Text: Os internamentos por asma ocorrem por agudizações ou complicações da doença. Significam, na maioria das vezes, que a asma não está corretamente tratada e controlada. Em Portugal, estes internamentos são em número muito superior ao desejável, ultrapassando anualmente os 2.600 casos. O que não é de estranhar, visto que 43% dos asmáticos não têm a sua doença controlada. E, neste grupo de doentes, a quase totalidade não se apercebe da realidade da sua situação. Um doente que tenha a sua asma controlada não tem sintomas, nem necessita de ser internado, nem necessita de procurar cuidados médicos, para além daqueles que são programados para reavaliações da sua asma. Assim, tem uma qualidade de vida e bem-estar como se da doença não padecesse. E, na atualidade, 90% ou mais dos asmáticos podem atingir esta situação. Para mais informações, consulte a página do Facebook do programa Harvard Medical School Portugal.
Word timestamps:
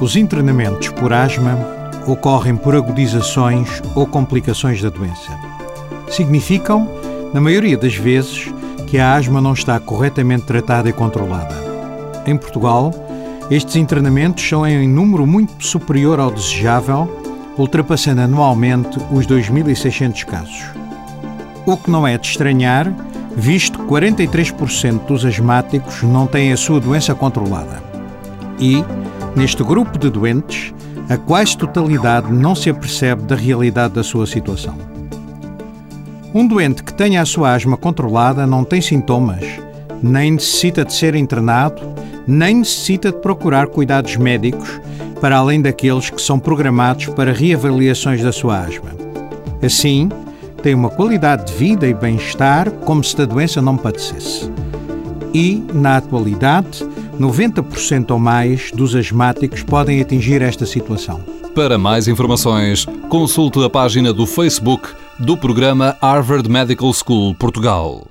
Os 0.00 0.14
internamentos 0.14 0.88
por 0.90 1.12
asma 1.12 1.58
ocorrem 2.06 2.56
por 2.56 2.76
agudizações 2.76 3.82
ou 3.96 4.06
complicações 4.06 4.80
da 4.80 4.90
doença. 4.90 5.36
Significam, 6.08 6.88
na 7.34 7.40
maioria 7.40 7.76
das 7.76 7.96
vezes, 7.96 8.52
que 8.86 8.98
a 8.98 9.14
asma 9.14 9.40
não 9.40 9.52
está 9.52 9.78
corretamente 9.80 10.44
tratada 10.44 10.88
e 10.88 10.92
controlada. 10.92 11.54
Em 12.26 12.36
Portugal, 12.36 12.92
estes 13.50 13.74
internamentos 13.74 14.48
são 14.48 14.66
em 14.66 14.86
número 14.86 15.26
muito 15.26 15.64
superior 15.66 16.20
ao 16.20 16.30
desejável, 16.30 17.08
ultrapassando 17.58 18.20
anualmente 18.20 18.98
os 19.10 19.26
2.600 19.26 20.24
casos. 20.24 20.64
O 21.66 21.76
que 21.76 21.90
não 21.90 22.06
é 22.06 22.16
de 22.16 22.26
estranhar, 22.28 22.94
visto 23.36 23.78
que 23.78 23.84
43% 23.86 25.06
dos 25.06 25.24
asmáticos 25.24 26.02
não 26.04 26.26
têm 26.26 26.52
a 26.52 26.56
sua 26.56 26.78
doença 26.78 27.14
controlada. 27.16 27.82
E, 28.60 28.84
neste 29.36 29.62
grupo 29.62 29.98
de 29.98 30.10
doentes, 30.10 30.72
a 31.08 31.16
quase 31.16 31.56
totalidade 31.56 32.32
não 32.32 32.54
se 32.54 32.68
apercebe 32.68 33.22
da 33.22 33.34
realidade 33.34 33.94
da 33.94 34.02
sua 34.02 34.26
situação. 34.26 34.74
Um 36.34 36.46
doente 36.46 36.82
que 36.82 36.92
tenha 36.92 37.22
a 37.22 37.26
sua 37.26 37.54
asma 37.54 37.76
controlada 37.76 38.46
não 38.46 38.62
tem 38.62 38.80
sintomas, 38.80 39.44
nem 40.02 40.32
necessita 40.32 40.84
de 40.84 40.92
ser 40.92 41.14
internado, 41.14 41.80
nem 42.26 42.56
necessita 42.56 43.10
de 43.10 43.18
procurar 43.18 43.68
cuidados 43.68 44.16
médicos, 44.16 44.80
para 45.20 45.38
além 45.38 45.62
daqueles 45.62 46.10
que 46.10 46.20
são 46.20 46.38
programados 46.38 47.06
para 47.06 47.32
reavaliações 47.32 48.22
da 48.22 48.30
sua 48.30 48.60
asma. 48.60 48.90
Assim, 49.62 50.08
tem 50.62 50.74
uma 50.74 50.90
qualidade 50.90 51.46
de 51.46 51.54
vida 51.54 51.86
e 51.86 51.94
bem-estar 51.94 52.70
como 52.70 53.02
se 53.02 53.16
da 53.16 53.24
doença 53.24 53.62
não 53.62 53.76
padecesse. 53.76 54.50
E, 55.32 55.64
na 55.72 55.96
atualidade, 55.96 56.86
90% 57.18 58.10
ou 58.10 58.18
mais 58.18 58.70
dos 58.72 58.94
asmáticos 58.94 59.62
podem 59.62 60.00
atingir 60.00 60.42
esta 60.42 60.64
situação. 60.64 61.20
Para 61.54 61.76
mais 61.76 62.08
informações, 62.08 62.86
consulte 63.08 63.62
a 63.62 63.68
página 63.68 64.12
do 64.12 64.26
Facebook 64.26 64.88
do 65.18 65.36
programa 65.36 65.96
Harvard 66.00 66.48
Medical 66.48 66.92
School 66.92 67.34
Portugal. 67.34 68.08